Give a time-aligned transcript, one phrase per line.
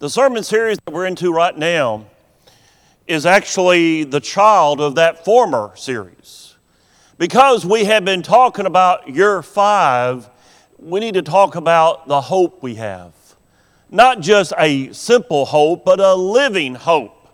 [0.00, 2.06] The sermon series that we're into right now
[3.08, 6.54] is actually the child of that former series.
[7.18, 10.30] Because we have been talking about year five,
[10.78, 13.12] we need to talk about the hope we have.
[13.90, 17.28] Not just a simple hope, but a living hope.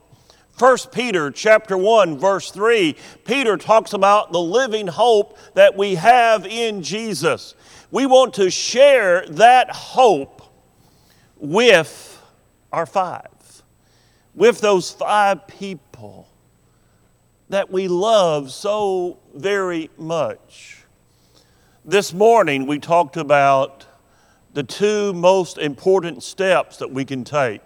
[0.59, 2.97] 1 Peter chapter 1 verse 3,
[3.27, 7.57] Peter talks about the living hope that we have in Jesus.
[7.91, 10.41] We want to share that hope
[11.37, 12.14] with
[12.75, 13.63] our five,
[14.35, 16.29] with those five people
[17.49, 20.83] that we love so very much.
[21.85, 23.87] This morning we talked about
[24.55, 27.63] the two most important steps that we can take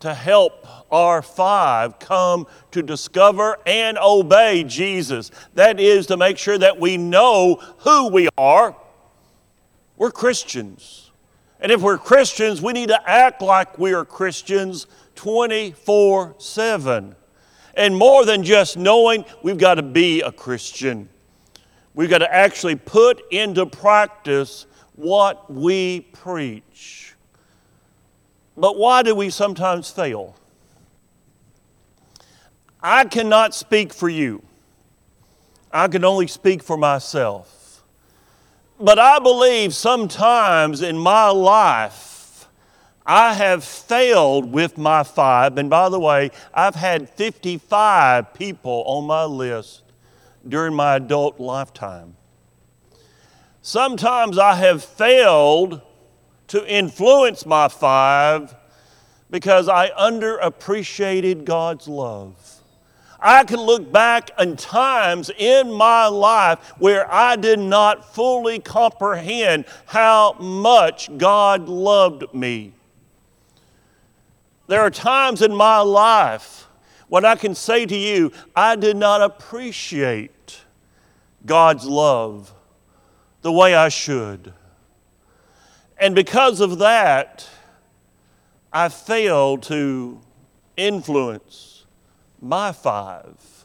[0.00, 5.30] to help our five come to discover and obey Jesus.
[5.54, 8.74] That is to make sure that we know who we are.
[9.96, 11.05] We're Christians.
[11.60, 17.14] And if we're Christians, we need to act like we are Christians 24 7.
[17.74, 21.08] And more than just knowing, we've got to be a Christian.
[21.94, 27.14] We've got to actually put into practice what we preach.
[28.56, 30.36] But why do we sometimes fail?
[32.80, 34.42] I cannot speak for you.
[35.72, 37.55] I can only speak for myself.
[38.78, 42.46] But I believe sometimes in my life,
[43.06, 45.56] I have failed with my five.
[45.56, 49.82] And by the way, I've had 55 people on my list
[50.46, 52.16] during my adult lifetime.
[53.62, 55.80] Sometimes I have failed
[56.48, 58.54] to influence my five
[59.30, 62.45] because I underappreciated God's love.
[63.26, 69.64] I can look back in times in my life where I did not fully comprehend
[69.86, 72.72] how much God loved me.
[74.68, 76.68] There are times in my life
[77.08, 80.60] when I can say to you, I did not appreciate
[81.44, 82.54] God's love
[83.42, 84.52] the way I should.
[85.98, 87.48] And because of that,
[88.72, 90.20] I failed to
[90.76, 91.85] influence
[92.40, 93.64] my five.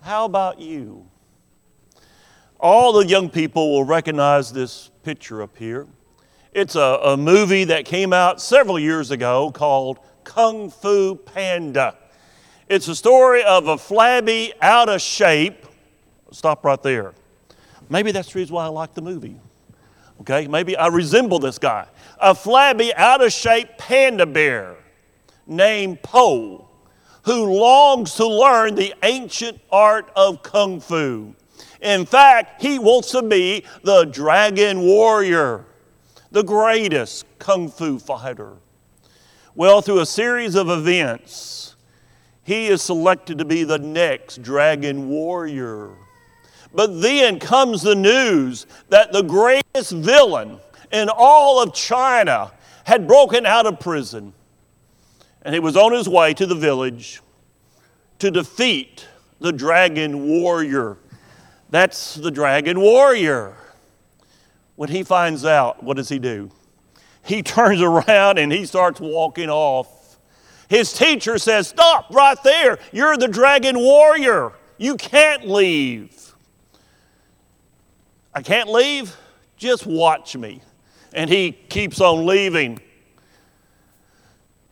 [0.00, 1.06] How about you?
[2.60, 5.86] All the young people will recognize this picture up here.
[6.52, 11.96] It's a, a movie that came out several years ago called Kung Fu Panda.
[12.68, 15.66] It's a story of a flabby, out of shape.
[16.30, 17.12] Stop right there.
[17.88, 19.36] Maybe that's the reason why I like the movie.
[20.20, 21.86] Okay, maybe I resemble this guy.
[22.20, 24.76] A flabby, out of shape panda bear
[25.46, 26.63] named Po
[27.24, 31.34] who longs to learn the ancient art of Kung Fu.
[31.80, 35.64] In fact, he wants to be the dragon warrior,
[36.30, 38.54] the greatest Kung Fu fighter.
[39.54, 41.76] Well, through a series of events,
[42.42, 45.90] he is selected to be the next dragon warrior.
[46.74, 50.58] But then comes the news that the greatest villain
[50.92, 52.52] in all of China
[52.84, 54.34] had broken out of prison
[55.44, 57.20] and he was on his way to the village
[58.18, 59.06] to defeat
[59.40, 60.96] the dragon warrior.
[61.70, 63.56] That's the dragon warrior.
[64.76, 66.50] When he finds out, what does he do?
[67.24, 70.18] He turns around and he starts walking off.
[70.68, 72.78] His teacher says, Stop right there.
[72.92, 74.52] You're the dragon warrior.
[74.78, 76.34] You can't leave.
[78.34, 79.16] I can't leave?
[79.56, 80.62] Just watch me.
[81.12, 82.80] And he keeps on leaving.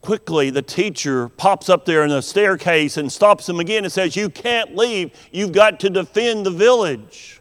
[0.02, 4.16] Quickly, the teacher pops up there in the staircase and stops him again and says,
[4.16, 5.12] You can't leave.
[5.30, 7.40] You've got to defend the village.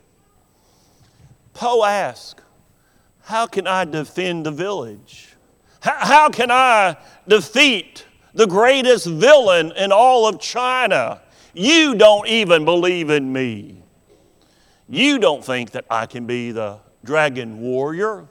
[1.56, 2.42] Po asks,
[3.24, 5.36] How can I defend the village?
[5.82, 8.06] How can I defeat
[8.36, 11.20] the greatest villain in all of China?
[11.56, 13.82] You don't even believe in me.
[14.88, 18.28] You don't think that I can be the dragon warrior.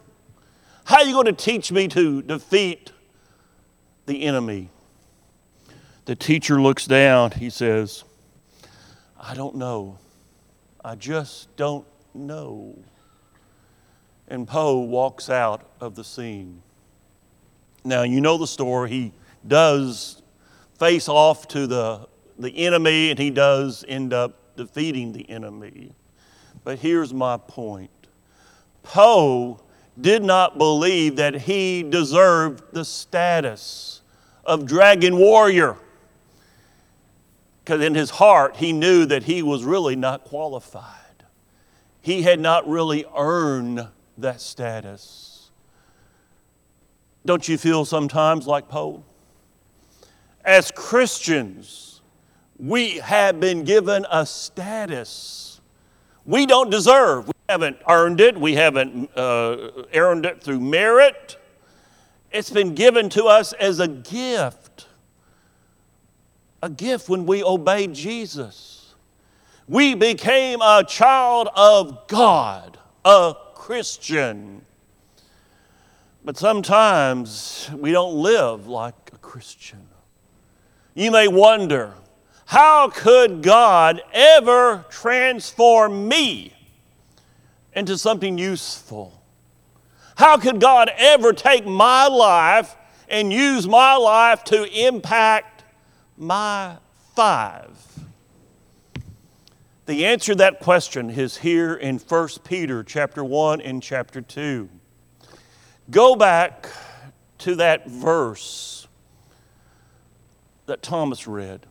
[0.85, 2.93] How are you going to teach me to defeat
[4.11, 4.69] the enemy.
[6.07, 7.31] The teacher looks down.
[7.31, 8.03] He says,
[9.19, 9.99] I don't know.
[10.85, 12.77] I just don't know.
[14.27, 16.61] And Po walks out of the scene.
[17.85, 18.91] Now, you know the story.
[18.91, 19.13] He
[19.47, 20.21] does
[20.77, 25.93] face off to the, the enemy and he does end up defeating the enemy.
[26.65, 27.91] But here's my point
[28.83, 29.61] Po
[30.01, 34.00] did not believe that he deserved the status
[34.51, 35.77] of dragon warrior.
[37.65, 40.85] Because in his heart, he knew that he was really not qualified.
[42.03, 43.87] He had not really earned
[44.19, 45.51] that status.
[47.25, 49.05] Don't you feel sometimes like Paul?
[50.45, 52.01] As Christians,
[52.59, 55.51] we have been given a status
[56.31, 57.27] we don't deserve.
[57.27, 61.37] We haven't earned it, we haven't uh, earned it through merit.
[62.33, 64.87] It's been given to us as a gift.
[66.63, 68.95] A gift when we obeyed Jesus.
[69.67, 74.65] We became a child of God, a Christian.
[76.25, 79.87] But sometimes we don't live like a Christian.
[80.95, 81.95] You may wonder
[82.47, 86.53] how could God ever transform me
[87.75, 89.20] into something useful?
[90.21, 92.77] How could God ever take my life
[93.09, 95.65] and use my life to impact
[96.19, 96.77] my
[97.17, 97.71] five?
[99.87, 104.69] The answer to that question is here in 1 Peter chapter 1 and chapter 2.
[105.91, 106.69] Go back
[107.39, 108.89] to that verse
[110.67, 111.65] that Thomas read.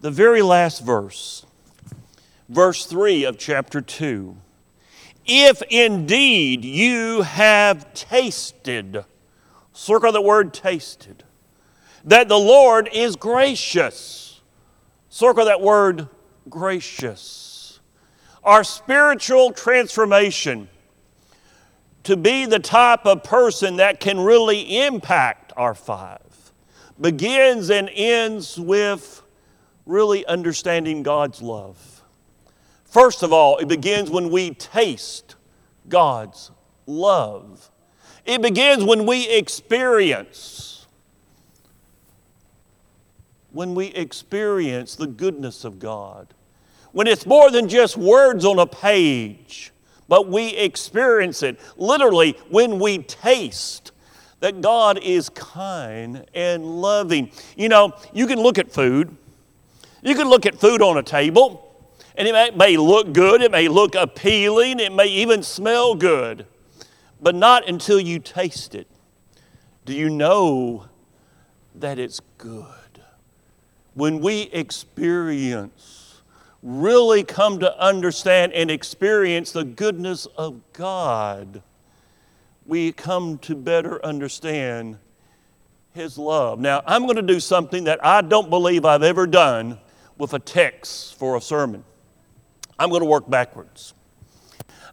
[0.00, 1.44] The very last verse,
[2.48, 4.36] verse 3 of chapter 2.
[5.32, 9.04] If indeed you have tasted,
[9.72, 11.22] circle the word tasted,
[12.02, 14.40] that the Lord is gracious,
[15.08, 16.08] circle that word
[16.48, 17.78] gracious.
[18.42, 20.68] Our spiritual transformation
[22.02, 26.52] to be the type of person that can really impact our five
[27.00, 29.22] begins and ends with
[29.86, 31.89] really understanding God's love.
[32.90, 35.36] First of all, it begins when we taste
[35.88, 36.50] God's
[36.86, 37.70] love.
[38.26, 40.66] It begins when we experience
[43.52, 46.28] when we experience the goodness of God.
[46.92, 49.72] When it's more than just words on a page
[50.10, 53.92] but we experience it literally when we taste
[54.40, 57.30] that God is kind and loving.
[57.56, 59.16] You know, you can look at food,
[60.02, 61.69] you can look at food on a table,
[62.20, 66.44] and it may, may look good, it may look appealing, it may even smell good,
[67.18, 68.86] but not until you taste it.
[69.86, 70.84] Do you know
[71.74, 72.66] that it's good?
[73.94, 76.20] When we experience
[76.62, 81.62] really come to understand and experience the goodness of God,
[82.66, 84.98] we come to better understand
[85.94, 86.60] His love.
[86.60, 89.78] Now, I'm going to do something that I don't believe I've ever done
[90.18, 91.82] with a text for a sermon.
[92.80, 93.92] I'm going to work backwards.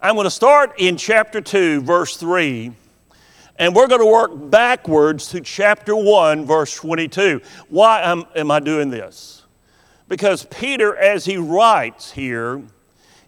[0.02, 2.74] I'm going to start in chapter 2, verse 3,
[3.56, 7.40] and we're going to work backwards to chapter 1, verse 22.
[7.70, 9.46] Why am, am I doing this?
[10.10, 12.62] Because Peter, as he writes here,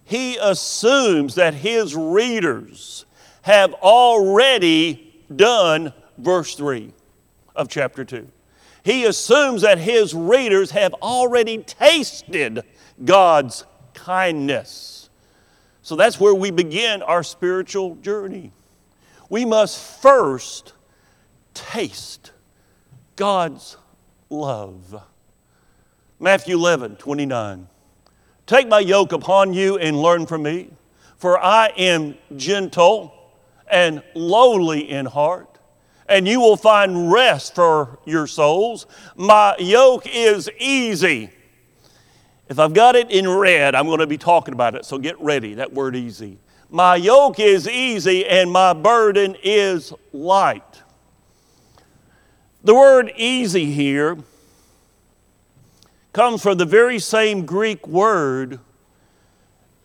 [0.04, 3.06] he assumes that his readers
[3.40, 6.92] have already done verse 3
[7.56, 8.28] of chapter 2.
[8.82, 12.62] He assumes that his readers have already tasted
[13.02, 13.64] God's
[14.10, 15.08] kindness.
[15.82, 18.50] So that's where we begin our spiritual journey.
[19.28, 20.72] We must first
[21.54, 22.32] taste
[23.14, 23.76] God's
[24.28, 25.00] love.
[26.18, 27.68] Matthew 11, 29.
[28.46, 30.70] Take my yoke upon you and learn from me,
[31.16, 33.14] for I am gentle
[33.70, 35.56] and lowly in heart,
[36.08, 38.86] and you will find rest for your souls.
[39.14, 41.30] My yoke is easy.
[42.50, 45.18] If I've got it in red, I'm going to be talking about it, so get
[45.20, 45.54] ready.
[45.54, 46.36] That word easy.
[46.68, 50.82] My yoke is easy and my burden is light.
[52.64, 54.18] The word easy here
[56.12, 58.58] comes from the very same Greek word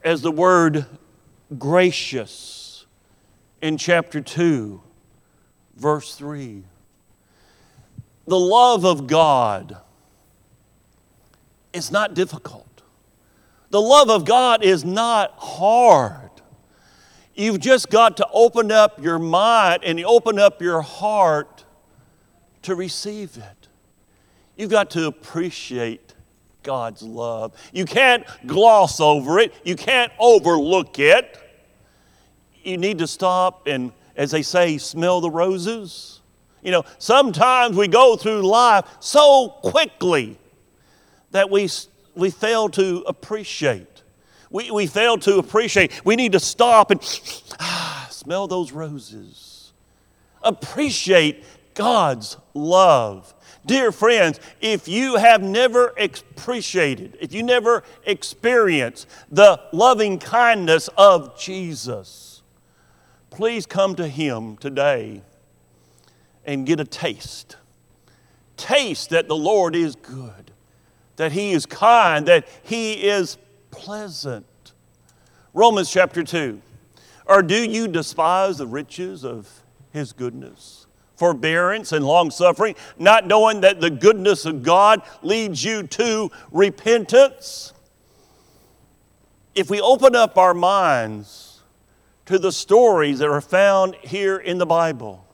[0.03, 0.87] as the word
[1.59, 2.87] gracious
[3.61, 4.81] in chapter 2,
[5.75, 6.63] verse 3.
[8.25, 9.77] The love of God
[11.75, 12.81] is not difficult.
[13.69, 16.31] The love of God is not hard.
[17.33, 21.65] You've just got to open up your mind and open up your heart
[22.61, 23.67] to receive it.
[24.55, 26.13] You've got to appreciate
[26.63, 27.53] God's love.
[27.73, 31.37] You can't gloss over it, you can't overlook it.
[32.63, 36.21] You need to stop and, as they say, smell the roses.
[36.63, 40.39] You know, sometimes we go through life so quickly
[41.35, 41.69] that we,
[42.15, 44.03] we fail to appreciate.
[44.49, 46.05] We, we fail to appreciate.
[46.05, 47.01] We need to stop and
[47.59, 49.73] ah, smell those roses.
[50.41, 53.33] Appreciate God's love.
[53.65, 61.37] Dear friends, if you have never appreciated, if you never experienced the loving kindness of
[61.37, 62.43] Jesus,
[63.29, 65.21] please come to Him today
[66.45, 67.57] and get a taste.
[68.55, 70.51] Taste that the Lord is good,
[71.15, 73.37] that He is kind, that He is
[73.71, 74.45] pleasant.
[75.53, 76.61] Romans chapter 2.
[77.25, 83.61] Or do you despise the riches of His goodness, forbearance, and long suffering, not knowing
[83.61, 87.73] that the goodness of God leads you to repentance?
[89.55, 91.61] If we open up our minds
[92.25, 95.25] to the stories that are found here in the Bible,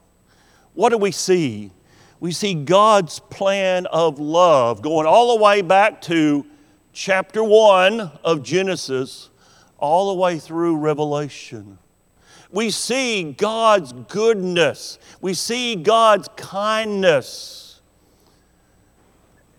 [0.74, 1.72] what do we see?
[2.22, 6.46] We see God's plan of love going all the way back to
[6.94, 9.32] chapter 1 of Genesis,
[9.80, 11.80] all the way through Revelation.
[12.52, 17.82] We see God's goodness, we see God's kindness.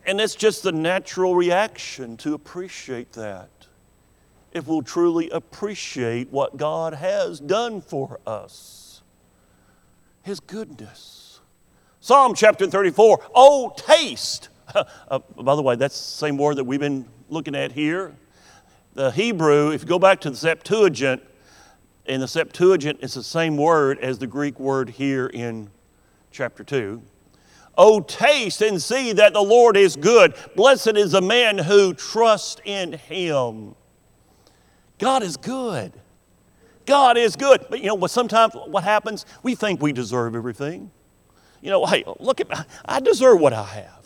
[0.07, 3.51] And it's just the natural reaction to appreciate that.
[4.53, 9.03] If we'll truly appreciate what God has done for us,
[10.23, 11.22] His goodness.
[12.03, 14.49] Psalm chapter 34 Oh, taste.
[14.75, 18.13] uh, by the way, that's the same word that we've been looking at here.
[18.95, 21.23] The Hebrew, if you go back to the Septuagint,
[22.07, 25.71] in the Septuagint, it's the same word as the Greek word here in
[26.33, 27.01] chapter 2.
[27.79, 30.35] Oh, taste and see that the Lord is good.
[30.57, 33.77] Blessed is the man who trusts in him.
[34.99, 35.93] God is good.
[36.85, 37.65] God is good.
[37.71, 38.11] But you know, what?
[38.11, 39.25] sometimes what happens?
[39.45, 40.91] We think we deserve everything.
[41.63, 42.57] You know, hey, look at me.
[42.85, 44.03] I deserve what I have.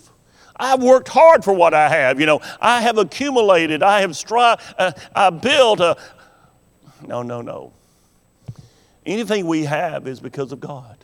[0.59, 2.21] I've worked hard for what I have.
[2.21, 5.97] You know, I have accumulated, I have strived, uh, I built a.
[7.07, 7.73] No, no, no.
[9.05, 10.97] Anything we have is because of God.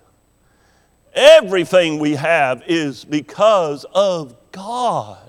[1.14, 5.21] Everything we have is because of God.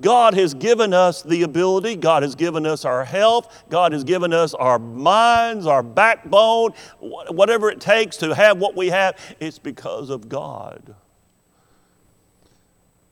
[0.00, 4.32] God has given us the ability, God has given us our health, God has given
[4.32, 10.10] us our minds, our backbone, whatever it takes to have what we have, it's because
[10.10, 10.94] of God.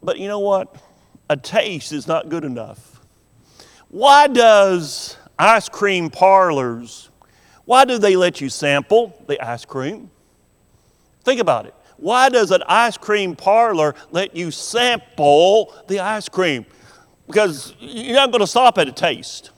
[0.02, 0.76] But you know what?
[1.28, 3.00] A taste is not good enough.
[3.88, 7.11] Why does ice cream parlors,
[7.64, 10.11] why do they let you sample the ice cream?
[11.23, 11.75] Think about it.
[11.99, 16.64] Why does an ice cream parlor let you sample the ice cream?
[17.28, 19.52] Because you're not going to stop at a taste.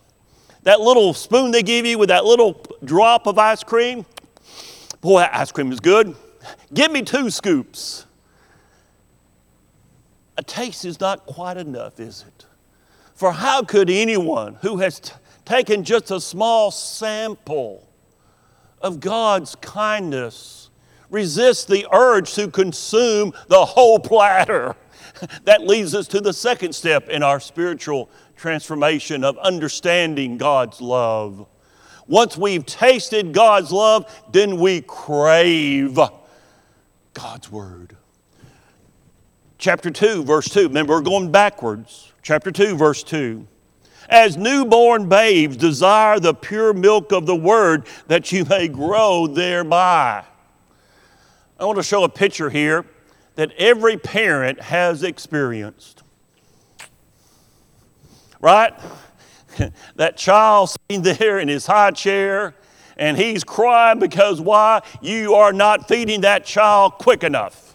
[0.65, 4.05] That little spoon they give you with that little drop of ice cream,
[5.01, 6.15] boy, that ice cream is good.
[6.75, 8.05] Give me two scoops
[10.41, 12.47] a taste is not quite enough, is it?
[13.15, 15.13] For how could anyone who has t-
[15.45, 17.87] taken just a small sample
[18.81, 20.71] of God's kindness
[21.11, 24.77] resist the urge to consume the whole platter?
[25.45, 31.47] that leads us to the second step in our spiritual transformation of understanding God's love.
[32.07, 35.99] Once we've tasted God's love, then we crave
[37.15, 37.97] God's Word
[39.61, 40.63] chapter 2, verse 2.
[40.69, 42.13] Remember, we're going backwards.
[42.23, 43.47] Chapter 2, verse 2.
[44.09, 50.25] As newborn babes desire the pure milk of the word that you may grow thereby.
[51.59, 52.85] I want to show a picture here
[53.35, 56.03] that every parent has experienced.
[58.41, 58.73] Right?
[59.97, 62.55] that child sitting there in his high chair
[62.97, 64.83] and he's crying because why?
[65.01, 67.75] You are not feeding that child quick enough,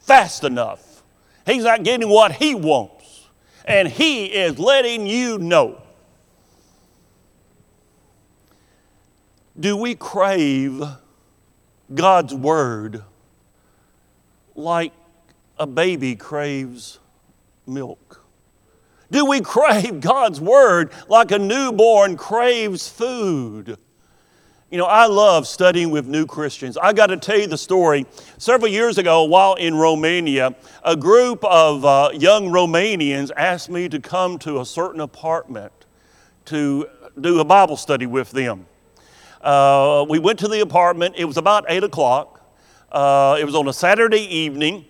[0.00, 1.02] fast enough.
[1.46, 3.28] He's not getting what he wants.
[3.64, 5.80] And he is letting you know.
[9.58, 10.82] Do we crave
[11.94, 13.04] God's word
[14.54, 14.92] like
[15.58, 16.98] a baby craves
[17.66, 18.24] milk?
[19.10, 23.78] Do we crave God's word like a newborn craves food?
[24.70, 26.78] You know, I love studying with new Christians.
[26.78, 28.06] I got to tell you the story.
[28.38, 34.00] Several years ago, while in Romania, a group of uh, young Romanians asked me to
[34.00, 35.74] come to a certain apartment
[36.46, 36.86] to
[37.20, 38.64] do a Bible study with them.
[39.42, 41.16] Uh, we went to the apartment.
[41.18, 42.31] It was about 8 o'clock.
[42.92, 44.84] Uh, it was on a Saturday evening.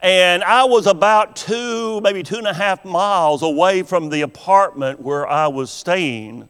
[0.00, 5.00] And I was about two, maybe two and a half miles away from the apartment
[5.00, 6.48] where I was staying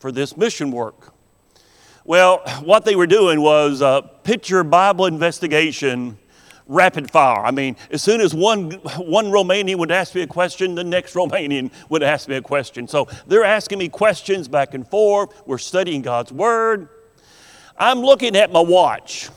[0.00, 1.14] for this mission work.
[2.04, 6.18] Well, what they were doing was uh, picture Bible investigation
[6.66, 7.44] rapid fire.
[7.44, 11.14] I mean, as soon as one, one Romanian would ask me a question, the next
[11.14, 12.88] Romanian would ask me a question.
[12.88, 15.42] So they're asking me questions back and forth.
[15.46, 16.88] We're studying God's Word.
[17.78, 19.30] I'm looking at my watch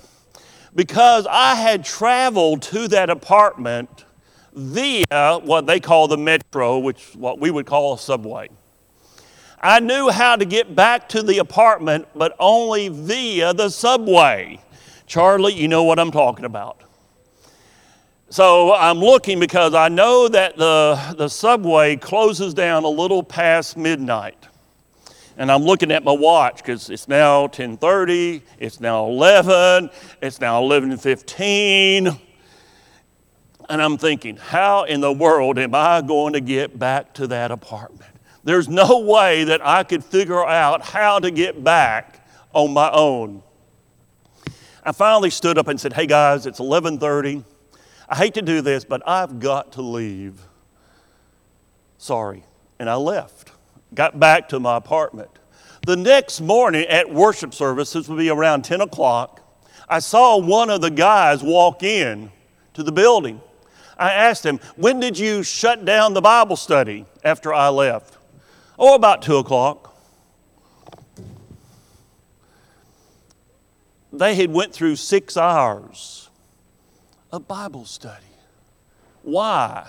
[0.76, 4.06] because I had traveled to that apartment
[4.54, 8.50] via what they call the metro, which what we would call a subway.
[9.62, 14.60] I knew how to get back to the apartment, but only via the subway.
[15.08, 16.82] Charlie, you know what I'm talking about.
[18.30, 23.78] So I'm looking because I know that the, the subway closes down a little past
[23.78, 24.48] midnight.
[25.38, 29.90] And I'm looking at my watch because it's now 10:30, it's now 11,
[30.22, 32.20] it's now 11:15.
[33.70, 37.50] And I'm thinking, how in the world am I going to get back to that
[37.50, 38.12] apartment?
[38.44, 43.42] There's no way that I could figure out how to get back on my own.
[44.84, 47.44] I finally stood up and said, "Hey guys, it's 11:30.
[48.08, 50.42] I hate to do this, but I've got to leave.
[51.98, 52.44] Sorry."
[52.78, 53.53] And I left.
[53.94, 55.30] Got back to my apartment.
[55.86, 59.42] The next morning at worship service, this would be around 10 o'clock,
[59.90, 62.32] I saw one of the guys walk in
[62.74, 63.42] to the building.
[63.98, 68.18] I asked him, When did you shut down the Bible study after I left?
[68.80, 69.96] Oh, about 2 o'clock.
[74.12, 76.30] They had went through six hours
[77.32, 78.24] of Bible study.
[79.24, 79.88] Why?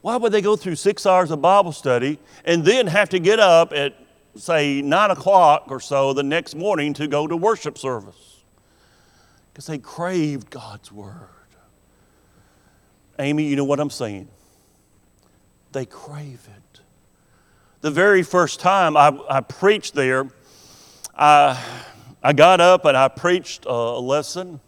[0.00, 3.40] Why would they go through six hours of Bible study and then have to get
[3.40, 3.94] up at,
[4.36, 8.42] say, nine o'clock or so the next morning to go to worship service?
[9.52, 11.28] Because they craved God's Word.
[13.18, 14.28] Amy, you know what I'm saying?
[15.72, 16.80] They crave it.
[17.80, 20.28] The very first time I, I preached there,
[21.16, 21.60] I,
[22.22, 24.60] I got up and I preached a lesson.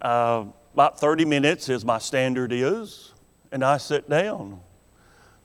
[0.00, 3.12] Uh, about 30 minutes, as my standard is,
[3.52, 4.60] and I sat down.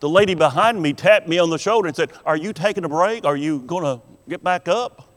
[0.00, 2.88] The lady behind me tapped me on the shoulder and said, Are you taking a
[2.88, 3.24] break?
[3.24, 5.08] Are you going to get back up?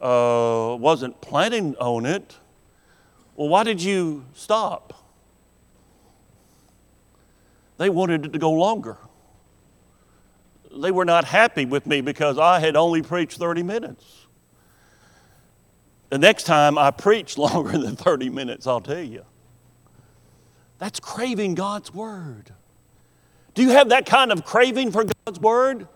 [0.00, 2.36] Uh, wasn't planning on it.
[3.36, 4.92] Well, why did you stop?
[7.78, 8.98] They wanted it to go longer.
[10.76, 14.26] They were not happy with me because I had only preached 30 minutes.
[16.10, 19.24] The next time I preach longer than 30 minutes, I'll tell you.
[20.80, 22.52] That's craving God's Word.
[23.54, 25.86] Do you have that kind of craving for God's Word?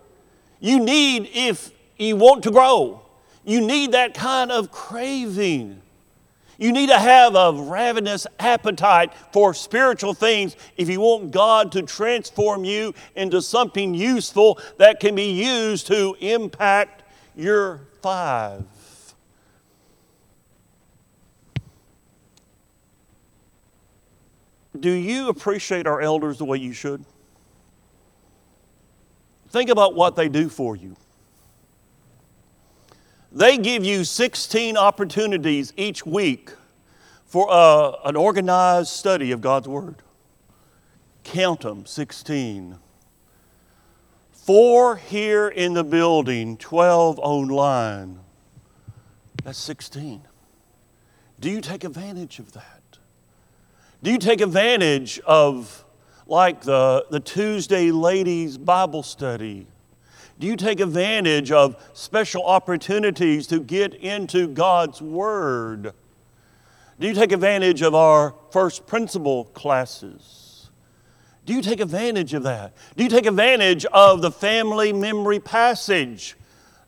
[0.61, 3.03] You need, if you want to grow,
[3.45, 5.81] you need that kind of craving.
[6.59, 11.83] You need to have a ravenous appetite for spiritual things if you want God to
[11.83, 17.03] transform you into something useful that can be used to impact
[17.35, 18.65] your five.
[24.85, 27.07] Do you appreciate our elders the way you should?
[29.49, 30.95] Think about what they do for you.
[33.33, 36.51] They give you 16 opportunities each week
[37.25, 40.03] for uh, an organized study of God's Word.
[41.23, 42.77] Count them 16.
[44.33, 48.21] Four here in the building, 12 online.
[49.45, 50.21] That's 16.
[51.41, 52.74] Do you take advantage of that?
[54.05, 55.83] Do you take advantage of,
[56.27, 59.67] like the, the Tuesday ladies' Bible study?
[60.39, 65.95] Do you take advantage of special opportunities to get into God's Word?
[67.01, 70.69] Do you take advantage of our first principle classes?
[71.47, 72.75] Do you take advantage of that?
[72.99, 76.37] Do you take advantage of the family memory passage?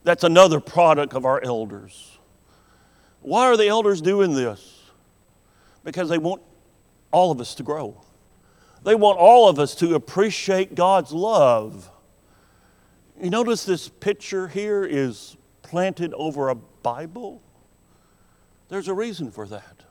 [0.05, 2.19] That's another product of our elders.
[3.23, 4.83] Why are the elders doing this?
[5.83, 6.43] Because they want
[7.13, 8.01] all of us to grow.
[8.83, 11.91] They want all of us to appreciate God's love
[13.21, 17.43] you notice this picture here is planted over a Bible?
[18.69, 19.85] There's a reason for that.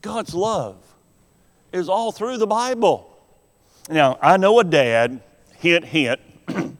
[0.00, 0.76] God's love
[1.72, 3.12] is all through the Bible.
[3.90, 5.20] Now, I know a dad,
[5.58, 6.20] hint, hint.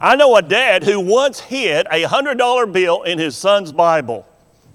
[0.00, 4.26] I know a dad who once hid a $100 bill in his son's Bible.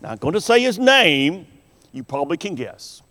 [0.02, 1.48] Not going to say his name,
[1.92, 3.02] you probably can guess.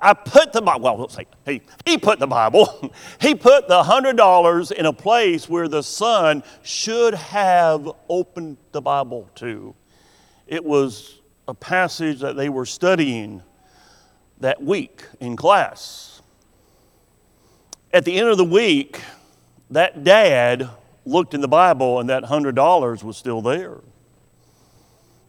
[0.00, 3.82] I put the Bible, well, we'll say he, he put the Bible, he put the
[3.82, 9.74] $100 in a place where the son should have opened the Bible to.
[10.46, 13.42] It was a passage that they were studying
[14.40, 16.22] that week in class.
[17.92, 19.00] At the end of the week,
[19.70, 20.68] that dad
[21.04, 23.78] looked in the Bible and that $100 was still there.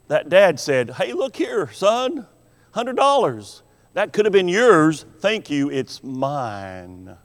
[0.10, 2.27] That dad said, Hey, look here, son,
[2.75, 3.62] $100.
[3.99, 5.05] That could have been yours.
[5.19, 7.17] Thank you, it's mine.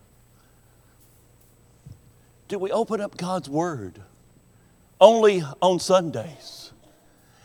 [2.49, 4.03] Do we open up God's Word
[5.01, 6.73] only on Sundays?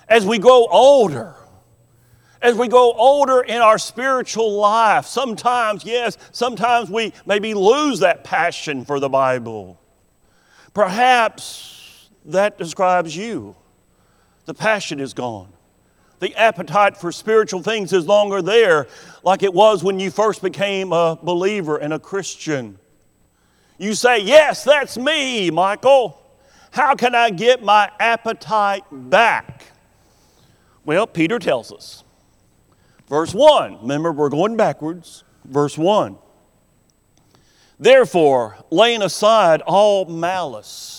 [0.07, 1.35] As we grow older,
[2.41, 8.23] as we grow older in our spiritual life, sometimes, yes, sometimes we maybe lose that
[8.23, 9.79] passion for the Bible.
[10.73, 13.55] Perhaps that describes you.
[14.45, 15.53] The passion is gone,
[16.19, 18.88] The appetite for spiritual things is longer there,
[19.23, 22.77] like it was when you first became a believer and a Christian.
[23.77, 26.21] You say, Yes, that's me, Michael.
[26.71, 29.63] How can I get my appetite back?
[30.86, 32.03] Well, Peter tells us.
[33.08, 35.23] Verse 1, remember, we're going backwards.
[35.45, 36.17] Verse 1.
[37.79, 40.98] Therefore, laying aside all malice,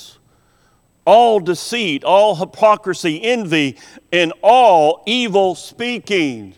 [1.10, 3.76] all deceit, all hypocrisy, envy,
[4.12, 6.54] and all evil speaking.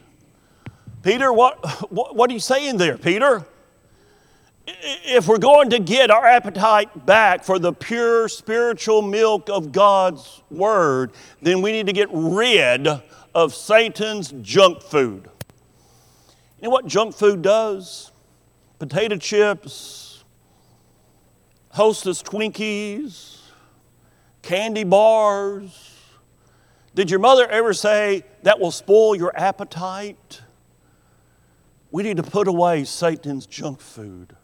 [1.02, 3.46] Peter, what, what, what are you saying there, Peter?
[4.66, 10.42] If we're going to get our appetite back for the pure spiritual milk of God's
[10.50, 12.86] Word, then we need to get rid
[13.34, 15.30] of Satan's junk food.
[16.60, 18.12] You know what junk food does?
[18.78, 20.24] Potato chips,
[21.70, 23.41] Hostess Twinkies,
[24.42, 25.96] candy bars.
[26.94, 30.42] Did your mother ever say that will spoil your appetite?
[31.90, 34.36] We need to put away Satan's junk food.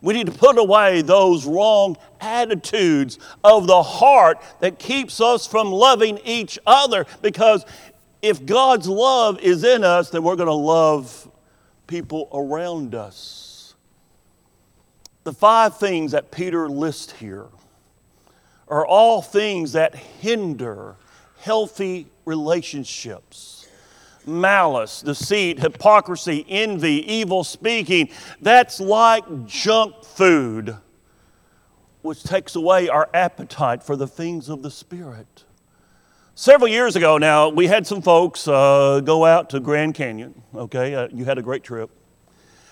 [0.00, 5.72] We need to put away those wrong attitudes of the heart that keeps us from
[5.72, 7.64] loving each other because
[8.22, 11.28] if God's love is in us, then we're going to love
[11.86, 13.74] people around us.
[15.24, 17.46] The five things that Peter lists here
[18.70, 20.96] are all things that hinder
[21.40, 23.66] healthy relationships.
[24.26, 28.10] Malice, deceit, hypocrisy, envy, evil speaking,
[28.42, 30.76] that's like junk food,
[32.02, 35.44] which takes away our appetite for the things of the Spirit.
[36.34, 40.40] Several years ago now, we had some folks uh, go out to Grand Canyon.
[40.54, 41.90] Okay, uh, you had a great trip.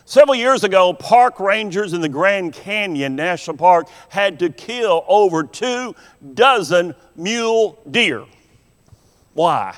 [0.09, 5.43] Several years ago, park rangers in the Grand Canyon National Park had to kill over
[5.43, 5.97] two
[6.35, 8.25] dozen mule deer.
[9.35, 9.77] Why?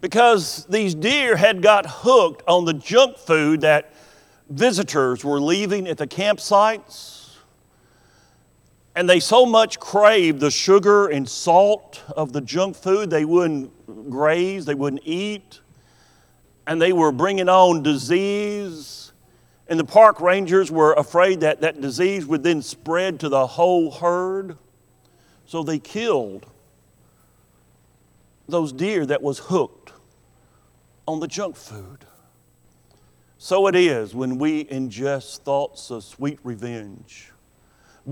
[0.00, 3.92] Because these deer had got hooked on the junk food that
[4.48, 7.36] visitors were leaving at the campsites.
[8.96, 14.10] And they so much craved the sugar and salt of the junk food, they wouldn't
[14.10, 15.60] graze, they wouldn't eat
[16.66, 19.12] and they were bringing on disease.
[19.68, 23.90] And the park rangers were afraid that that disease would then spread to the whole
[23.90, 24.58] herd.
[25.46, 26.46] So they killed
[28.48, 29.92] those deer that was hooked
[31.06, 32.04] on the junk food.
[33.38, 37.32] So it is when we ingest thoughts of sweet revenge,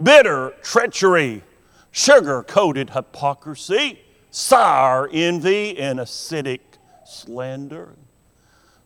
[0.02, 1.44] bitter treachery,
[1.92, 6.60] sugar coated hypocrisy, sour envy, and acidic
[7.06, 7.94] slander.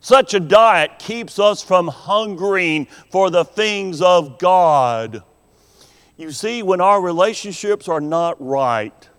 [0.05, 5.23] Such a diet keeps us from hungering for the things of God.
[6.15, 9.09] You see, when our relationships are not right,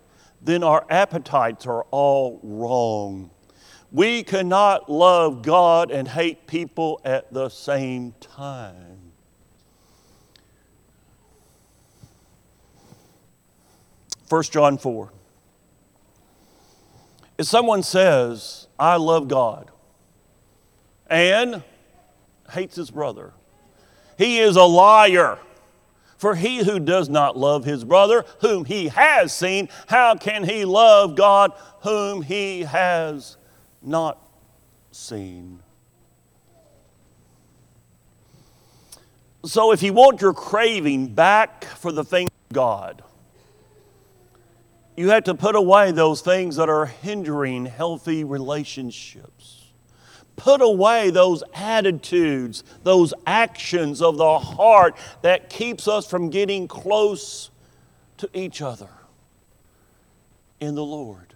[0.41, 3.33] then our appetites are all wrong.
[3.91, 9.11] We cannot love God and hate people at the same time.
[14.29, 15.13] First John 4.
[17.39, 19.73] If someone says, I love God,
[21.09, 21.63] and
[22.51, 23.33] hates his brother.
[24.19, 25.39] He is a liar.
[26.19, 30.65] For he who does not love his brother, whom he has seen, how can he
[30.65, 33.37] love God whom he has
[33.83, 34.19] not
[34.91, 35.61] seen?
[39.45, 43.05] So, if you want your craving back for the things of God,
[44.97, 49.36] you have to put away those things that are hindering healthy relationships.
[50.37, 57.51] Put away those attitudes, those actions of the heart that keeps us from getting close
[58.19, 58.91] to each other
[60.61, 61.35] in the Lord.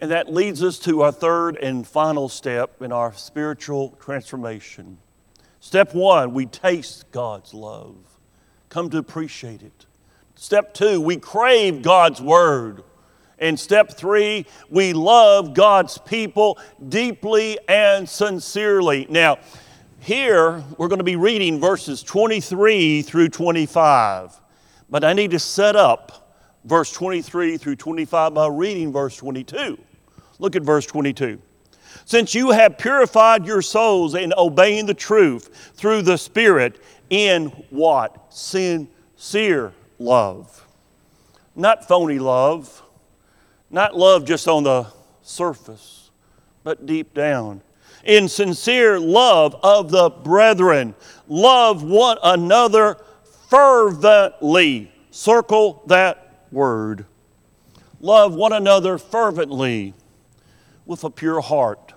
[0.00, 4.98] And that leads us to our third and final step in our spiritual transformation.
[5.60, 7.94] Step one, we taste God's love,
[8.68, 9.86] come to appreciate it.
[10.34, 12.82] Step two, we crave God's word.
[13.42, 19.08] And step three, we love God's people deeply and sincerely.
[19.10, 19.38] Now,
[19.98, 24.40] here we're going to be reading verses 23 through 25.
[24.88, 29.76] But I need to set up verse 23 through 25 by reading verse 22.
[30.38, 31.42] Look at verse 22.
[32.04, 38.32] Since you have purified your souls in obeying the truth through the Spirit in what?
[38.32, 40.64] Sincere love.
[41.56, 42.81] Not phony love
[43.72, 44.86] not love just on the
[45.22, 46.10] surface,
[46.62, 47.62] but deep down.
[48.04, 50.94] In sincere love of the brethren,
[51.26, 52.98] love one another
[53.48, 54.92] fervently.
[55.10, 57.06] Circle that word.
[58.00, 59.94] Love one another fervently.
[60.84, 61.94] with a pure heart.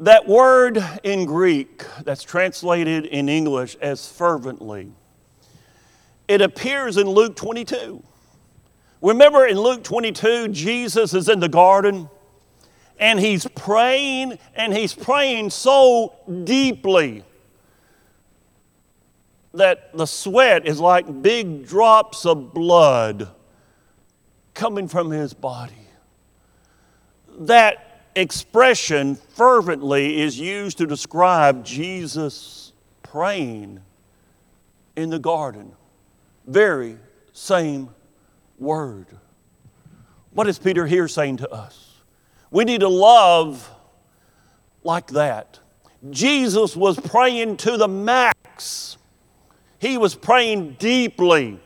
[0.00, 4.90] That word in Greek that's translated in English as fervently,
[6.26, 8.02] it appears in Luke 22.
[9.02, 12.08] Remember in Luke 22, Jesus is in the garden
[13.00, 17.24] and he's praying and he's praying so deeply
[19.54, 23.28] that the sweat is like big drops of blood
[24.54, 25.74] coming from his body.
[27.40, 33.80] That expression, fervently, is used to describe Jesus praying
[34.94, 35.72] in the garden.
[36.46, 36.98] Very
[37.32, 37.88] same
[38.62, 39.06] word.
[40.32, 41.96] What is Peter here saying to us?
[42.50, 43.68] We need to love
[44.84, 45.58] like that.
[46.10, 48.96] Jesus was praying to the max.
[49.78, 51.60] He was praying deeply,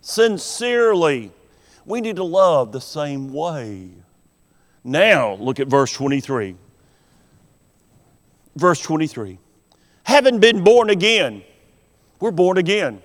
[0.00, 1.32] sincerely.
[1.84, 3.90] We need to love the same way.
[4.84, 6.56] Now, look at verse 23.
[8.56, 9.38] Verse 23.
[10.04, 11.42] Having been born again,
[12.20, 13.02] we're born again.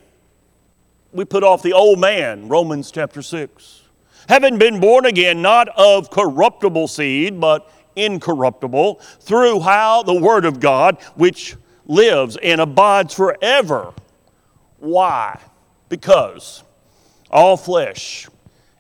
[1.14, 3.84] We put off the old man, Romans chapter 6.
[4.28, 10.60] Having been born again, not of corruptible seed, but incorruptible, through how the Word of
[10.60, 13.94] God, which lives and abides forever.
[14.80, 15.40] Why?
[15.88, 16.64] Because
[17.30, 18.28] all flesh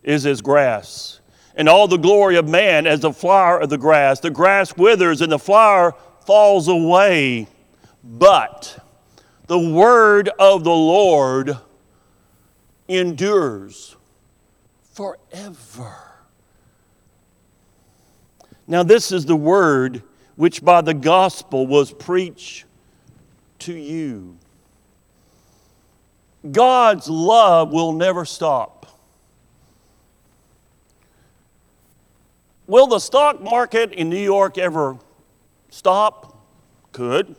[0.01, 1.19] is as grass,
[1.55, 4.21] and all the glory of man as the flower of the grass.
[4.21, 5.93] The grass withers and the flower
[6.25, 7.47] falls away,
[8.03, 8.79] but
[9.45, 11.57] the word of the Lord
[12.87, 13.95] endures
[14.93, 15.95] forever.
[18.67, 20.03] Now, this is the word
[20.35, 22.65] which by the gospel was preached
[23.59, 24.37] to you.
[26.49, 28.85] God's love will never stop.
[32.67, 34.97] Will the stock market in New York ever
[35.69, 36.41] stop?
[36.91, 37.35] Could.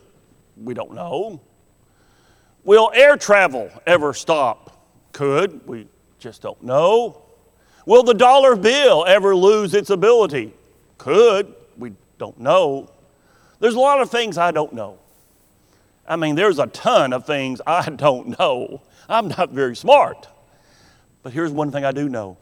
[0.57, 1.41] We don't know.
[2.65, 4.64] Will air travel ever stop?
[5.15, 5.67] Could.
[5.67, 5.87] We
[6.19, 7.23] just don't know.
[7.87, 10.53] Will the dollar bill ever lose its ability?
[10.99, 11.55] Could.
[11.79, 12.91] We don't know.
[13.61, 14.99] There's a lot of things I don't know.
[16.07, 18.83] I mean, there's a ton of things I don't know.
[19.09, 20.29] I'm not very smart.
[21.23, 22.37] But here's one thing I do know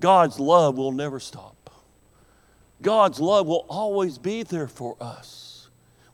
[0.00, 1.52] God's love will never stop.
[2.80, 5.45] God's love will always be there for us.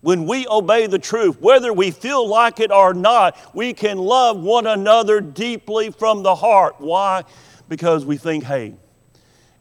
[0.02, 4.38] When we obey the truth, whether we feel like it or not, we can love
[4.42, 6.74] one another deeply from the heart.
[6.78, 7.22] Why?
[7.68, 8.74] Because we think, hey,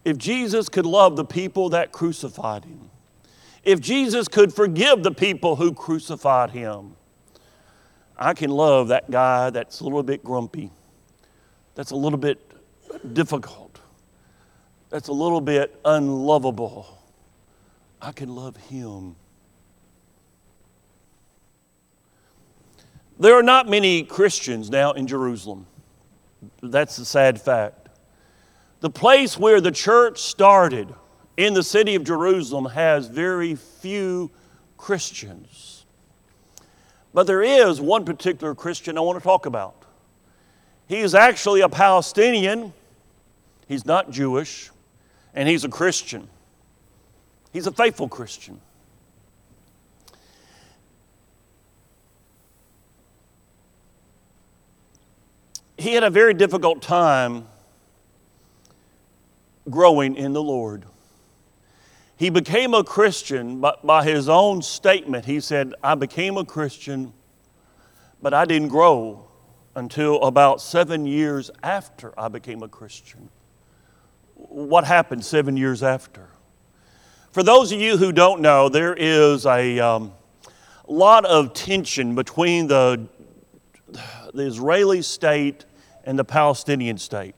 [0.03, 2.89] if Jesus could love the people that crucified him,
[3.63, 6.95] if Jesus could forgive the people who crucified him,
[8.17, 10.71] I can love that guy that's a little bit grumpy,
[11.75, 12.39] that's a little bit
[13.13, 13.79] difficult,
[14.89, 16.97] that's a little bit unlovable.
[18.01, 19.15] I can love him.
[23.21, 25.67] There are not many Christians now in Jerusalem.
[26.59, 27.89] That's a sad fact.
[28.79, 30.91] The place where the church started
[31.37, 34.31] in the city of Jerusalem has very few
[34.75, 35.85] Christians.
[37.13, 39.75] But there is one particular Christian I want to talk about.
[40.87, 42.73] He is actually a Palestinian,
[43.67, 44.71] he's not Jewish,
[45.35, 46.27] and he's a Christian.
[47.53, 48.59] He's a faithful Christian.
[55.81, 57.47] He had a very difficult time
[59.67, 60.85] growing in the Lord.
[62.15, 65.25] He became a Christian but by his own statement.
[65.25, 67.13] He said, I became a Christian,
[68.21, 69.25] but I didn't grow
[69.75, 73.29] until about seven years after I became a Christian.
[74.35, 76.29] What happened seven years after?
[77.31, 80.11] For those of you who don't know, there is a um,
[80.87, 83.07] lot of tension between the,
[84.31, 85.65] the Israeli state
[86.05, 87.35] and the Palestinian state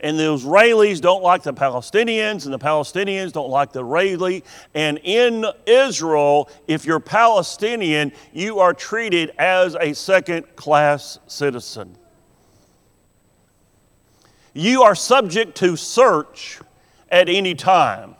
[0.00, 4.44] and the Israelis don't like the Palestinians, and the Palestinians don't like the Israeli.
[4.74, 11.96] And in Israel, if you're Palestinian, you are treated as a second class citizen.
[14.54, 16.60] You are subject to search
[17.10, 18.14] at any time.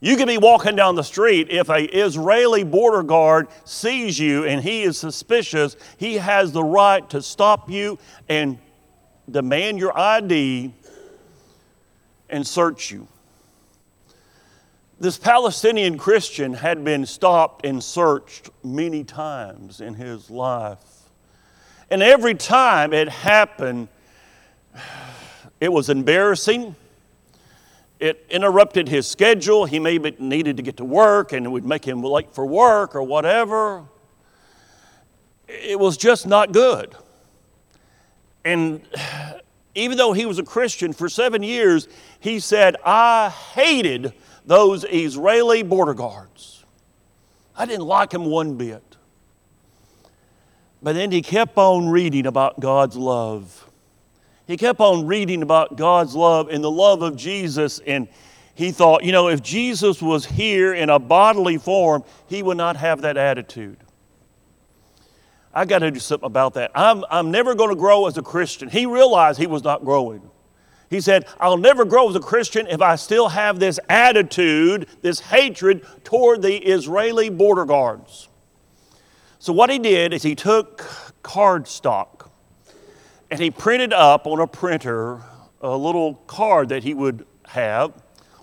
[0.00, 1.48] You can be walking down the street.
[1.50, 7.08] If a Israeli border guard sees you and he is suspicious, he has the right
[7.10, 8.58] to stop you and
[9.30, 10.72] demand your ID
[12.30, 13.08] and search you.
[15.00, 20.80] This Palestinian Christian had been stopped and searched many times in his life.
[21.90, 23.88] And every time it happened,
[25.60, 26.74] it was embarrassing,
[28.00, 29.64] it interrupted his schedule.
[29.64, 32.94] He maybe needed to get to work and it would make him late for work
[32.94, 33.84] or whatever.
[35.48, 36.94] It was just not good.
[38.48, 38.82] And
[39.74, 41.88] even though he was a Christian for seven years,
[42.20, 44.12] he said, I hated
[44.44, 46.64] those Israeli border guards.
[47.56, 48.82] I didn't like them one bit.
[50.82, 53.68] But then he kept on reading about God's love
[54.48, 58.08] he kept on reading about God's love and the love of Jesus, and
[58.54, 62.76] he thought, you know, if Jesus was here in a bodily form, he would not
[62.76, 63.76] have that attitude.
[65.54, 66.70] I got to do something about that.
[66.74, 68.68] I'm, I'm never going to grow as a Christian.
[68.68, 70.22] He realized he was not growing.
[70.90, 75.20] He said, I'll never grow as a Christian if I still have this attitude, this
[75.20, 78.28] hatred toward the Israeli border guards.
[79.38, 80.78] So, what he did is he took
[81.22, 82.30] cardstock
[83.30, 85.20] and he printed up on a printer
[85.60, 87.92] a little card that he would have.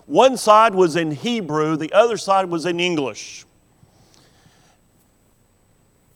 [0.06, 3.45] One side was in Hebrew, the other side was in English.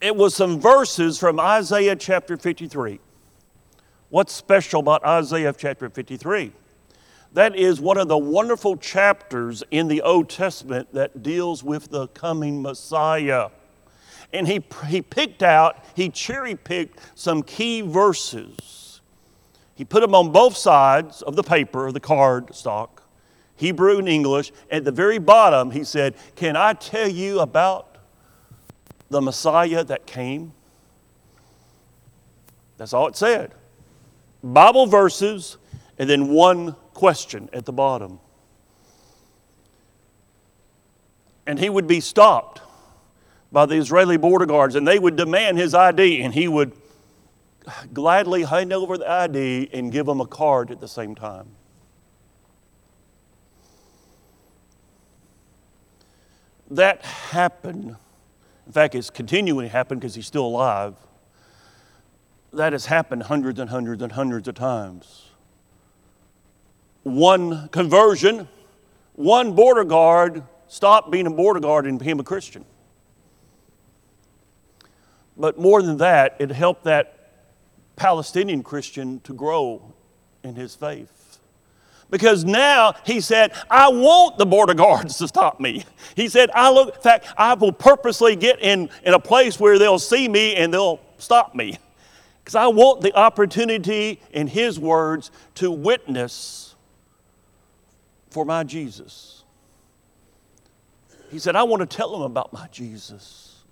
[0.00, 3.00] It was some verses from Isaiah chapter 53.
[4.08, 6.52] What's special about Isaiah chapter 53?
[7.32, 12.08] That is one of the wonderful chapters in the Old Testament that deals with the
[12.08, 13.50] coming Messiah
[14.32, 19.00] and he, he picked out, he cherry picked some key verses.
[19.74, 23.02] He put them on both sides of the paper, the card stock,
[23.56, 24.52] Hebrew and English.
[24.70, 27.89] At the very bottom, he said, Can I tell you about
[29.10, 30.52] the Messiah that came?
[32.78, 33.52] That's all it said.
[34.42, 35.58] Bible verses,
[35.98, 38.20] and then one question at the bottom.
[41.46, 42.62] And he would be stopped
[43.52, 46.72] by the Israeli border guards, and they would demand his ID, and he would
[47.92, 51.48] gladly hand over the ID and give them a card at the same time.
[56.70, 57.96] That happened.
[58.70, 60.94] In fact, it's continuing to happen because he's still alive.
[62.52, 65.30] That has happened hundreds and hundreds and hundreds of times.
[67.02, 68.46] One conversion,
[69.14, 72.64] one border guard stopped being a border guard and became a Christian.
[75.36, 77.32] But more than that, it helped that
[77.96, 79.94] Palestinian Christian to grow
[80.44, 81.19] in his faith.
[82.10, 85.84] Because now he said, I want the border guards to stop me.
[86.16, 89.78] He said, I look, in fact, I will purposely get in, in a place where
[89.78, 91.78] they'll see me and they'll stop me.
[92.42, 96.74] Because I want the opportunity, in his words, to witness
[98.30, 99.44] for my Jesus.
[101.30, 103.62] He said, I want to tell them about my Jesus.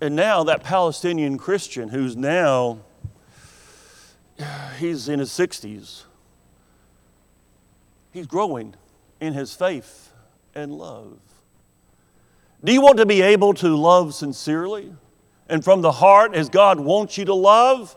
[0.00, 2.78] And now that Palestinian Christian who's now,
[4.78, 6.04] he's in his 60s,
[8.12, 8.74] he's growing
[9.20, 10.12] in his faith
[10.54, 11.18] and love.
[12.62, 14.92] Do you want to be able to love sincerely
[15.48, 17.96] and from the heart as God wants you to love?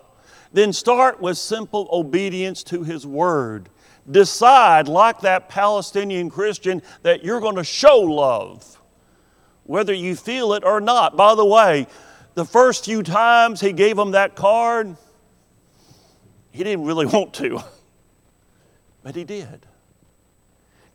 [0.53, 3.69] Then start with simple obedience to His Word.
[4.09, 8.79] Decide, like that Palestinian Christian, that you're going to show love
[9.63, 11.17] whether you feel it or not.
[11.17, 11.87] By the way,
[12.35, 14.95] the first few times he gave him that card,
[16.53, 17.59] he didn't really want to,
[19.03, 19.65] but he did.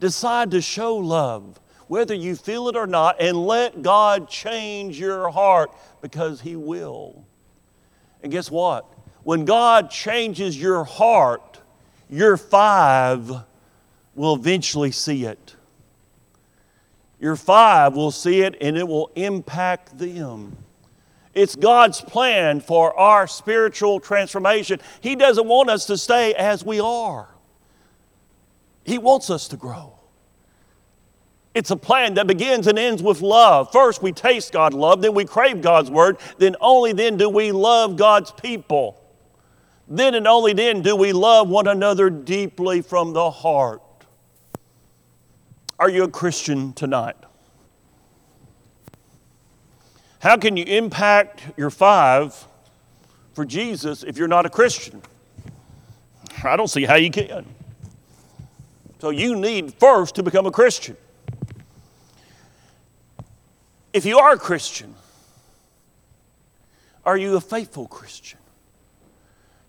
[0.00, 5.28] Decide to show love, whether you feel it or not, and let God change your
[5.30, 7.24] heart because He will.
[8.22, 8.86] And guess what?
[9.24, 11.60] When God changes your heart,
[12.08, 13.30] your five
[14.14, 15.56] will eventually see it.
[17.20, 20.56] Your five will see it and it will impact them.
[21.38, 24.81] It's God's plan for our spiritual transformation.
[25.01, 27.29] He doesn't want us to stay as we are,
[28.85, 29.94] He wants us to grow.
[31.55, 33.70] It's a plan that begins and ends with love.
[33.72, 37.53] First, we taste God's love, then we crave God's word, then only then do we
[37.53, 39.01] love God's people.
[39.86, 43.82] Then and only then do we love one another deeply from the heart.
[45.78, 47.16] Are you a Christian tonight?
[50.20, 52.46] How can you impact your five
[53.32, 55.00] for Jesus if you're not a Christian?
[56.42, 57.44] I don't see how you can.
[59.00, 60.96] So you need first to become a Christian.
[63.92, 64.94] If you are a Christian,
[67.04, 68.38] are you a faithful Christian?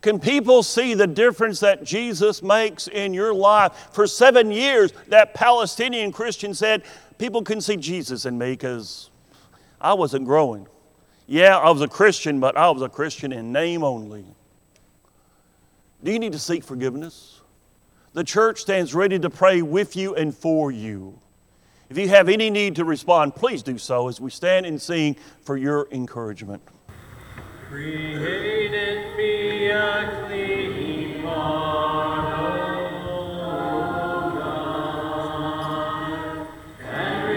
[0.01, 3.89] Can people see the difference that Jesus makes in your life?
[3.91, 6.83] For seven years, that Palestinian Christian said,
[7.17, 9.09] People can see Jesus in me because
[9.81, 10.67] I wasn't growing.
[11.27, 14.25] Yeah, I was a Christian, but I was a Christian in name only.
[16.03, 17.41] Do you need to seek forgiveness?
[18.13, 21.19] The church stands ready to pray with you and for you.
[21.89, 25.15] If you have any need to respond, please do so as we stand and sing
[25.41, 26.61] for your encouragement.
[27.71, 30.78] Me a clean